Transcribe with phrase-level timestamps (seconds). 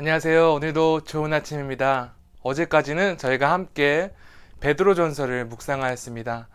[0.00, 0.54] 안녕하세요.
[0.54, 2.14] 오늘도 좋은 아침입니다.
[2.40, 4.10] 어제까지는 저희가 함께
[4.60, 6.48] 베드로 전서를 묵상하였습니다.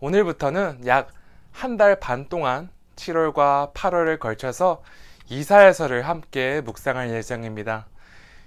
[0.00, 1.10] 오늘부터는 약
[1.52, 4.82] 한 달 반 동안 7월과 8월을 걸쳐서
[5.28, 7.88] 이사야서를 함께 묵상할 예정입니다.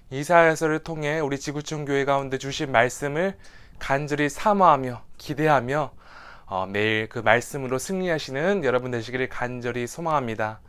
[0.09, 3.37] 이사야서를 통해 우리 지구촌 교회 가운데 주신 말씀을
[3.77, 5.91] 간절히 사모하며 기대하며
[6.47, 10.61] 어, 매일 그 말씀으로 승리하시는 여러분 되시기를 간절히 소망합니다.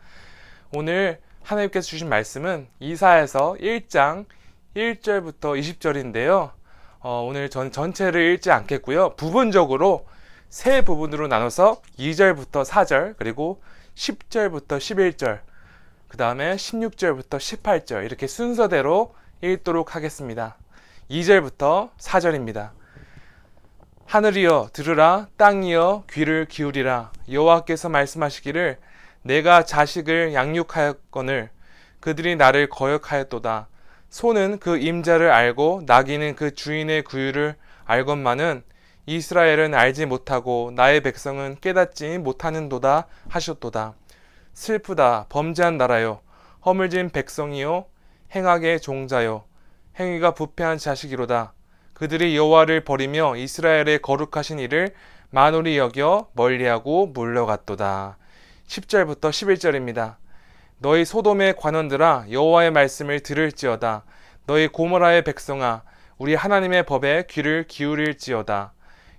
[0.75, 4.27] 오늘 하나님께서 주신 말씀은 이사에서 1장
[4.77, 6.53] 1절부터 20절인데요.
[7.01, 9.17] 어, 오늘 전 전체를 읽지 않겠고요.
[9.17, 10.07] 부분적으로
[10.49, 13.61] 세 부분으로 나눠서 2절부터 4절, 그리고
[13.97, 15.41] 10절부터 11절,
[16.09, 20.57] 그 다음에 16절부터 18절, 이렇게 순서대로 읽도록 하겠습니다.
[21.11, 22.71] 2절부터 4절입니다.
[24.07, 28.79] 하늘이여 들으라 땅이여 귀를 기울이라 여호와께서 말씀하시기를
[29.23, 31.51] 내가 자식을 양육하였거늘
[32.01, 33.69] 그들이 나를 거역하였도다
[34.11, 38.63] 소는 그 임자를 알고 나귀는 그 주인의 구유를 알건만은
[39.07, 43.95] 이스라엘은 알지 못하고 나의 백성은 깨닫지 못하는도다 하셨도다.
[44.55, 46.21] 슬프다 범죄한 나라요
[46.65, 47.87] 허물진 백성이요
[48.35, 49.45] 행악의 종자요
[49.99, 51.55] 행위가 부패한 자식이로다.
[51.95, 54.95] 그들이 여호와를 버리며 이스라엘의 거룩하신 이를
[55.31, 58.19] 만홀히 여겨 멀리하고 물러갔도다.
[58.73, 60.17] 10절부터 11절입니다.
[60.79, 64.05] 너희 소돔의 관원들아 여호와의 말씀을 들을지어다.
[64.47, 65.83] 너희 고모라의 백성아
[66.17, 68.73] 우리 하나님의 법에 귀를 기울일지어다.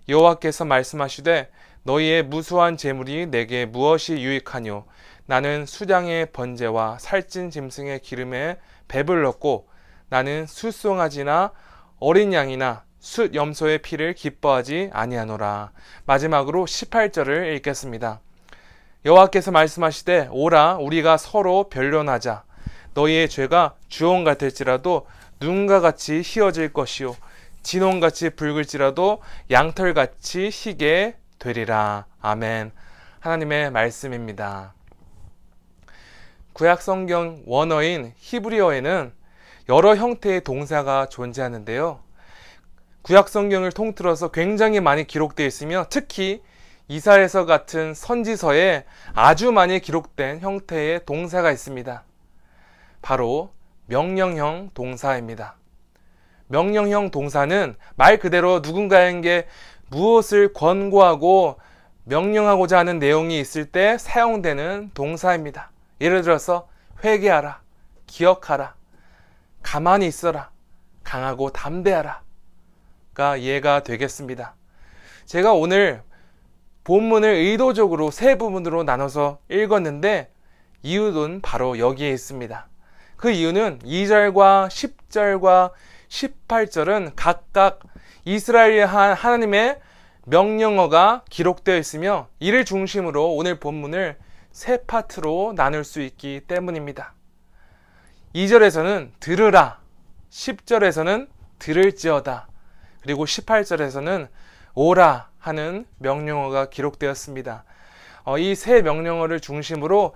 [0.10, 1.52] 여호와께서 말씀하시되
[1.84, 4.86] 너희의 무수한 재물이 내게 무엇이 유익하뇨
[5.28, 8.58] 나는 수장의 번제와 살찐 짐승의 기름에
[8.88, 9.68] 배불렀고
[10.10, 11.52] 나는 수송아지나
[12.00, 15.74] 어린 양이나 숫 염소의 피를 기뻐하지 아니하노라.
[16.06, 18.20] 마지막으로 18절을 읽겠습니다.
[19.06, 22.44] 여호와께서 말씀하시되 오라 우리가 서로 변론하자
[22.94, 25.06] 너희의 죄가 주홍 같을지라도
[25.40, 27.16] 눈과 같이 희어질 것이요
[27.64, 32.06] 진홍같이 붉을지라도 양털같이 희게 되리라.
[32.22, 32.72] 아멘.
[33.20, 34.74] 하나님의 말씀입니다.
[36.52, 39.14] 구약 성경 원어인 히브리어에는
[39.70, 42.00] 여러 형태의 동사가 존재하는데요.
[43.02, 46.42] 구약 성경을 통틀어서 굉장히 많이 기록되어 있으며 특히
[46.88, 52.04] 이사에서 같은 선지서에 아주 많이 기록된 형태의 동사가 있습니다.
[53.02, 53.52] 바로
[53.86, 55.56] 명령형 동사입니다.
[56.48, 59.48] 명령형 동사는 말 그대로 누군가에게
[59.90, 61.58] 무엇을 권고하고
[62.06, 65.72] 명령하고자 하는 내용이 있을 때 사용되는 동사입니다.
[66.02, 66.68] 예를 들어서
[67.04, 67.62] 회개하라,
[68.08, 68.76] 기억하라,
[69.62, 70.52] 가만히 있어라,
[71.04, 72.22] 강하고 담대하라.
[73.14, 74.56] 가 이해가 되겠습니다.
[75.26, 76.02] 제가 오늘
[76.84, 80.30] 본문을 의도적으로 세 부분으로 나눠서 읽었는데
[80.82, 82.68] 이유는 바로 여기에 있습니다.
[83.16, 85.72] 그 이유는 2절과 10절과
[86.10, 87.80] 18절은 각각
[88.26, 89.80] 이스라엘 하나님의
[90.26, 94.18] 명령어가 기록되어 있으며 이를 중심으로 오늘 본문을
[94.52, 97.14] 세 파트로 나눌 수 있기 때문입니다.
[98.36, 99.80] 2절에서는 들으라,
[100.30, 101.28] 10절에서는
[101.60, 102.48] 들을지어다,
[103.02, 104.28] 그리고 18절에서는
[104.76, 107.66] 오라 하는 명령어가 기록되었습니다.
[108.24, 110.16] 어, 이세 명령어를 중심으로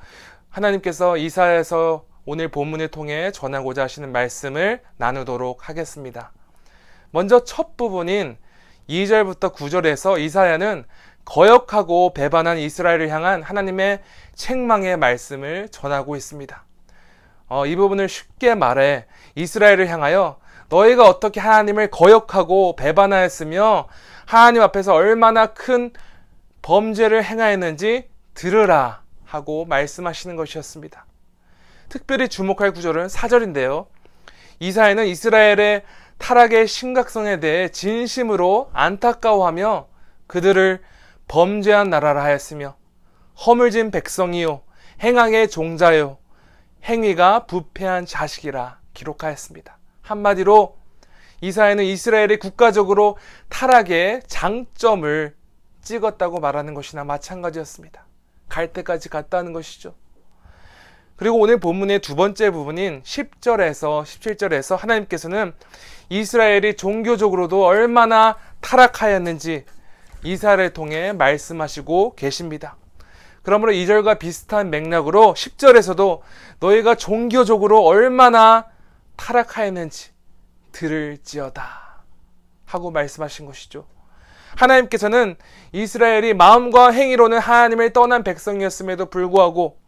[0.49, 6.31] 하나님께서 이사에서 오늘 본문을 통해 전하고자 하시는 말씀을 나누도록 하겠습니다.
[7.11, 8.37] 먼저 첫 부분인
[8.89, 10.85] 2절부터 9절에서 이사야는
[11.25, 14.01] 거역하고 배반한 이스라엘을 향한 하나님의
[14.33, 16.63] 책망의 말씀을 전하고 있습니다.
[17.49, 19.05] 어, 이 부분을 쉽게 말해
[19.35, 20.37] 이스라엘을 향하여
[20.69, 23.87] 너희가 어떻게 하나님을 거역하고 배반하였으며
[24.27, 25.91] 하나님 앞에서 얼마나 큰
[26.61, 31.05] 범죄를 행하였는지 들으라 하고 말씀하시는 것이었습니다.
[31.87, 33.87] 특별히 주목할 구절은 4절인데요.
[34.59, 35.83] 이사야는 이스라엘의
[36.17, 39.87] 타락의 심각성에 대해 진심으로 안타까워하며
[40.27, 40.81] 그들을
[41.29, 42.75] 범죄한 나라라 하였으며
[43.45, 44.61] 허물진 백성이요
[45.03, 46.17] 행악의 종자요
[46.83, 49.77] 행위가 부패한 자식이라 기록하였습니다.
[50.01, 50.75] 한마디로
[51.41, 53.17] 이사야는 이스라엘이 국가적으로
[53.49, 55.35] 타락의 장점을
[55.81, 58.05] 찍었다고 말하는 것이나 마찬가지였습니다.
[58.49, 59.93] 갈 때까지 갔다는 것이죠.
[61.15, 65.53] 그리고 오늘 본문의 두 번째 부분인 10절에서 17절에서 하나님께서는
[66.09, 69.65] 이스라엘이 종교적으로도 얼마나 타락하였는지
[70.23, 72.77] 이사를 통해 말씀하시고 계십니다.
[73.41, 76.19] 그러므로 2절과 비슷한 맥락으로 10절에서도
[76.59, 78.67] 너희가 종교적으로 얼마나
[79.15, 80.16] 타락하였는지
[80.77, 82.03] 들을지어다
[82.65, 83.87] 하고 말씀하신 것이죠.
[84.55, 85.35] 하나님께서는
[85.71, 89.79] 이스라엘이 마음과 행위로는 하나님을 떠난 백성이었음에도 불구하고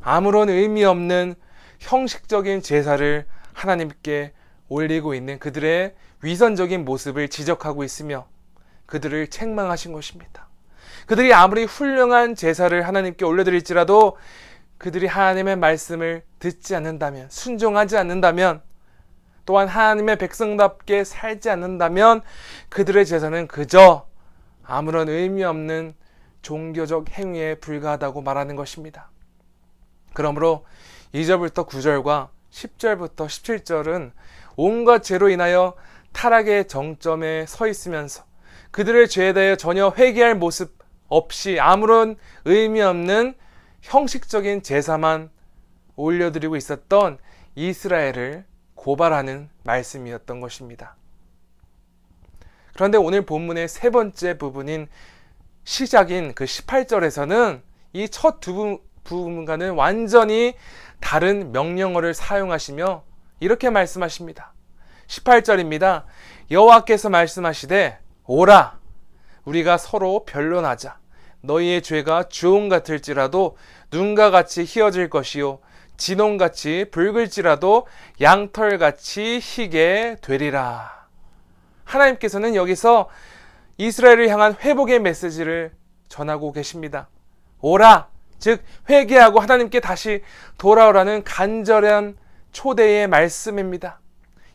[0.00, 1.34] 아무런 의미 없는
[1.80, 4.32] 형식적인 제사를 하나님께
[4.68, 8.28] 올리고 있는 그들의 위선적인 모습을 지적하고 있으며
[8.86, 10.48] 그들을 책망하신 것입니다.
[11.06, 14.16] 그들이 아무리 훌륭한 제사를 하나님께 올려드릴지라도
[14.78, 18.62] 그들이 하나님의 말씀을 듣지 않는다면, 순종하지 않는다면,
[19.48, 22.20] 또한 하나님의 백성답게 살지 않는다면
[22.68, 24.06] 그들의 제사는 그저
[24.62, 25.94] 아무런 의미 없는
[26.42, 29.10] 종교적 행위에 불과하다고 말하는 것입니다.
[30.12, 30.66] 그러므로
[31.14, 34.12] 2절부터 9절과 10절부터 17절은
[34.56, 35.72] 온갖 죄로 인하여
[36.12, 38.24] 타락의 정점에 서 있으면서
[38.70, 40.76] 그들의 죄에 대해 전혀 회개할 모습
[41.08, 43.32] 없이 아무런 의미 없는
[43.80, 45.30] 형식적인 제사만
[45.96, 47.16] 올려드리고 있었던
[47.54, 48.44] 이스라엘을
[48.78, 50.96] 고발하는 말씀이었던 것입니다.
[52.74, 54.88] 그런데 오늘 본문의 세 번째 부분인
[55.64, 57.60] 시작인 그 18절에서는
[57.92, 60.54] 이 첫 두 부분과는 완전히
[61.00, 63.02] 다른 명령어를 사용하시며
[63.40, 64.52] 이렇게 말씀하십니다.
[65.08, 66.04] 18절입니다.
[66.50, 68.78] 여호와께서 말씀하시되 오라
[69.44, 70.98] 우리가 서로 변론하자
[71.40, 73.56] 너희의 죄가 주홍 같을지라도
[73.90, 75.60] 눈과 같이 희어질 것이요
[75.98, 77.86] 진홍같이 붉을지라도
[78.20, 81.06] 양털같이 희게 되리라.
[81.84, 83.10] 하나님께서는 여기서
[83.76, 85.72] 이스라엘을 향한 회복의 메시지를
[86.08, 87.08] 전하고 계십니다.
[87.60, 88.08] 오라!
[88.38, 90.22] 즉, 회개하고 하나님께 다시
[90.56, 92.16] 돌아오라는 간절한
[92.52, 94.00] 초대의 말씀입니다.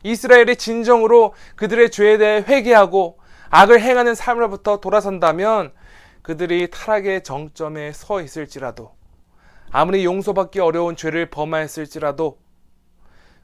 [0.02, 3.18] 이스라엘이 진정으로 그들의 죄에 대해 회개하고
[3.50, 5.72] 악을 행하는 삶으로부터 돌아선다면
[6.22, 8.94] 그들이 타락의 정점에 서 있을지라도
[9.76, 12.38] 아무리 용서받기 어려운 죄를 범하였을지라도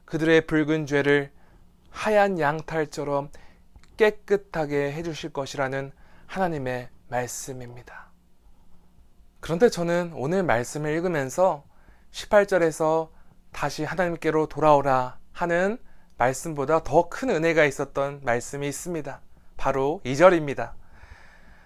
[0.05, 1.29] 그들의 붉은 죄를
[1.89, 3.31] 하얀 양탈처럼
[3.97, 5.91] 깨끗하게 해주실 것이라는
[6.27, 8.11] 하나님의 말씀입니다.
[9.41, 11.65] 그런데 저는 오늘 말씀을 읽으면서
[12.13, 13.09] 18절에서
[13.51, 15.77] 다시 하나님께로 돌아오라 하는
[16.17, 19.19] 말씀보다 더 큰 은혜가 있었던 말씀이 있습니다.
[19.57, 20.71] 바로 2절입니다.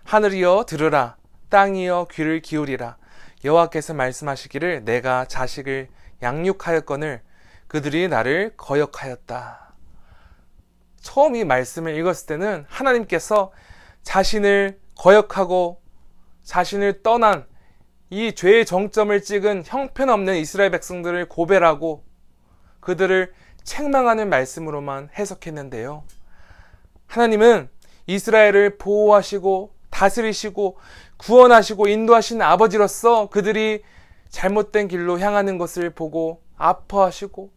[0.06, 1.18] 하늘이여 들으라,
[1.50, 2.98] 땅이여 귀를 기울이라.
[3.46, 5.88] 여호와께서 말씀하시기를 내가 자식을
[6.22, 7.22] 양육하였거늘
[7.68, 9.76] 그들이 나를 거역하였다.
[11.02, 13.52] 처음 이 말씀을 읽었을 때는 하나님께서
[14.02, 15.82] 자신을 거역하고
[16.44, 17.46] 자신을 떠난
[18.10, 22.04] 이 죄의 정점을 찍은 형편없는 이스라엘 백성들을 고별하고
[22.80, 23.34] 그들을
[23.64, 26.04] 책망하는 말씀으로만 해석했는데요.
[27.08, 27.70] 하나님은
[28.08, 30.78] 이스라엘을 보호하시고 다스리시고
[31.16, 33.82] 구원하시고 인도하신 아버지로서 그들이
[34.28, 37.54] 잘못된 길로 향하는 것을 보고 아파하시고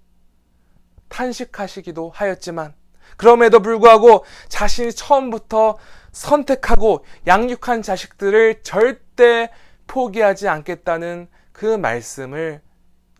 [1.08, 2.74] 탄식하시기도 하였지만
[3.16, 5.78] 그럼에도 불구하고 자신이 처음부터
[6.12, 9.50] 선택하고 양육한 자식들을 절대
[9.88, 12.60] 포기하지 않겠다는 그 말씀을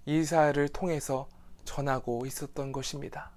[0.07, 1.27] 이사를 통해서
[1.65, 3.33] 전하고 있었던 것입니다.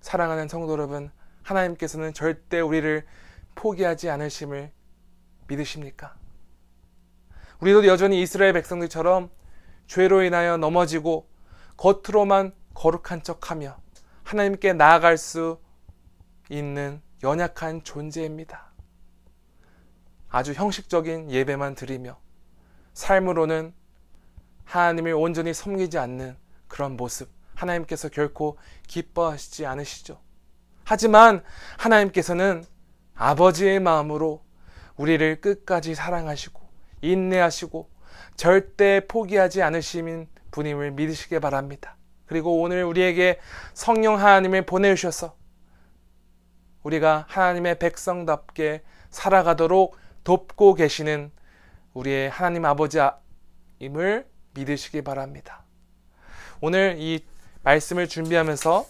[0.00, 1.10] 사랑하는 성도 여러분,
[1.42, 3.04] 하나님께서는 절대 우리를
[3.54, 4.72] 포기하지 않으심을
[5.46, 6.14] 믿으십니까?
[7.60, 9.30] 우리도 여전히 이스라엘 백성들처럼
[9.86, 11.28] 죄로 인하여 넘어지고
[11.76, 13.76] 겉으로만 거룩한 척하며
[14.24, 15.60] 하나님께 나아갈 수
[16.48, 18.72] 있는 연약한 존재입니다.
[20.28, 22.18] 아주 형식적인 예배만 드리며
[22.94, 23.74] 삶으로는
[24.64, 26.36] 하나님을 온전히 섬기지 않는
[26.68, 30.20] 그런 모습 하나님께서 결코 기뻐하시지 않으시죠.
[30.84, 31.44] 하지만
[31.78, 32.64] 하나님께서는
[33.22, 34.42] 아버지의 마음으로
[34.96, 36.60] 우리를 끝까지 사랑하시고
[37.02, 37.88] 인내하시고
[38.36, 41.96] 절대 포기하지 않으시는 분임을 믿으시기 바랍니다.
[42.26, 43.38] 그리고 오늘 우리에게
[43.74, 45.36] 성령 하나님을 보내주셔서
[46.82, 51.30] 우리가 하나님의 백성답게 살아가도록 돕고 계시는
[51.94, 55.64] 우리의 하나님 아버지임을 믿으시기 바랍니다.
[56.60, 57.24] 오늘 이
[57.62, 58.86] 말씀을 준비하면서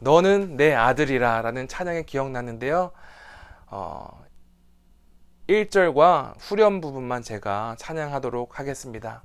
[0.00, 2.92] 너는 내 아들이라 라는 찬양이 기억나는데요.
[3.66, 4.24] 어,
[5.48, 9.22] 1절과 후렴 부분만 제가 찬양하도록 하겠습니다.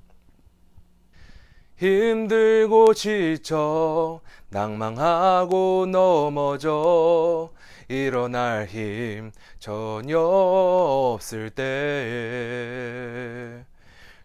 [1.77, 4.19] 힘들고 지쳐
[4.49, 7.51] 낭망하고 넘어져
[7.87, 12.43] 일어날 힘 전혀 없을 때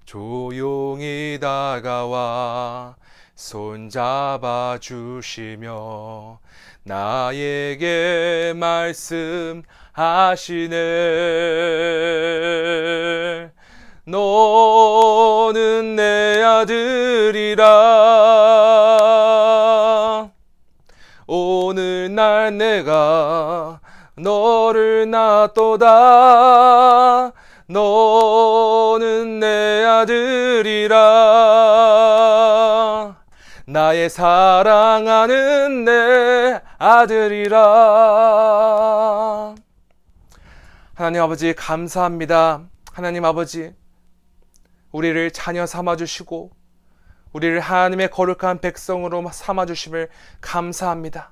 [0.05, 2.97] 조용히 다가와
[3.37, 6.41] 손잡아 주시며
[6.87, 9.65] 나에게 말씀하시네.
[14.05, 17.65] 너는 내 아들이라.
[21.27, 23.81] 오늘 날 내가
[24.19, 25.87] 너를 낳도다.
[27.67, 30.95] 너는 내 아들이라.
[33.67, 37.55] 나의 사랑하는 내 아들이라.
[40.93, 42.69] 하나님 아버지 감사합니다.
[42.93, 43.75] 하나님 아버지
[44.93, 46.51] 우리를 자녀 삼아 주시고
[47.33, 50.11] 우리를 하나님의 거룩한 백성으로 삼아 주심을
[50.43, 51.31] 감사합니다.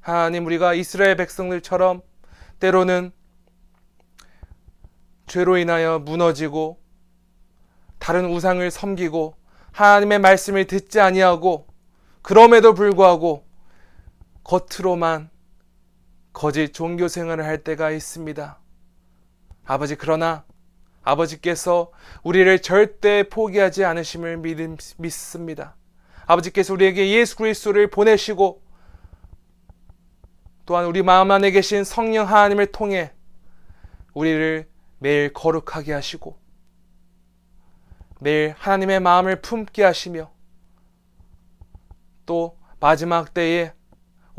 [0.00, 2.02] 하나님 우리가 이스라엘 백성들처럼
[2.58, 3.12] 때로는
[5.28, 6.82] 죄로 인하여 무너지고
[8.00, 9.36] 다른 우상을 섬기고
[9.70, 11.68] 하나님의 말씀을 듣지 아니하고
[12.22, 13.47] 그럼에도 불구하고
[14.48, 15.28] 겉으로만
[16.32, 18.58] 거짓 종교 생활을 할 때가 있습니다.
[19.66, 20.46] 아버지 그러나
[21.02, 24.38] 아버지께서 우리를 절대 포기하지 않으심을
[24.96, 25.76] 믿습니다.
[26.24, 28.62] 아버지께서 우리에게 예수 그리스도를 보내시고
[30.64, 33.12] 또한 우리 마음 안에 계신 성령 하나님을 통해
[34.14, 34.66] 우리를
[34.98, 36.38] 매일 거룩하게 하시고
[38.20, 40.30] 매일 하나님의 마음을 품게 하시며
[42.24, 43.72] 또 마지막 때에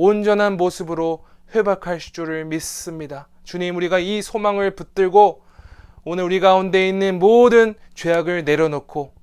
[0.02, 3.28] 온전한 모습으로 회복할 줄을 믿습니다.
[3.44, 5.44] 주님, 우리가 이 소망을 붙들고
[6.06, 9.14] 오늘 우리 가운데 있는 모든 죄악을 내려놓고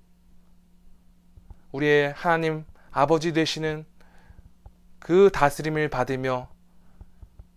[1.73, 3.87] 우리의 하나님 아버지 되시는
[4.99, 6.50] 그 다스림을 받으며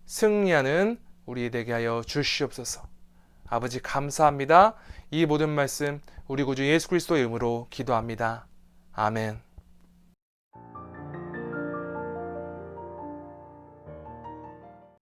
[0.06, 2.88] 승리하는 우리 되게 하여 주시옵소서.
[3.46, 4.76] 아버지 감사합니다.
[5.10, 8.46] 이 모든 말씀 우리 구주 예수 그리스도의 이름으로 기도합니다.
[8.94, 9.49] 아멘.